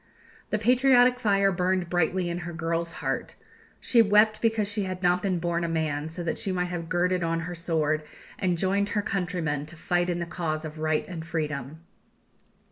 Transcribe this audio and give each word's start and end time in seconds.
The 0.49 0.57
patriotic 0.57 1.19
fire 1.19 1.51
burned 1.51 1.87
brightly 1.87 2.27
in 2.27 2.39
her 2.39 2.53
girl's 2.53 2.91
heart. 3.05 3.35
She 3.79 4.01
wept 4.01 4.41
because 4.41 4.67
she 4.67 4.85
had 4.85 5.03
not 5.03 5.21
been 5.21 5.37
born 5.37 5.63
a 5.63 5.67
man, 5.67 6.09
so 6.09 6.23
that 6.23 6.39
she 6.39 6.51
might 6.51 6.69
have 6.73 6.89
girded 6.89 7.23
on 7.23 7.41
her 7.41 7.53
sword, 7.53 8.01
and 8.39 8.57
joined 8.57 8.89
her 8.97 9.03
country 9.03 9.41
men 9.41 9.67
to 9.67 9.75
fight 9.75 10.09
in 10.09 10.17
the 10.17 10.25
cause 10.25 10.65
of 10.65 10.79
right 10.79 11.07
and 11.07 11.23
freedom. 11.23 11.81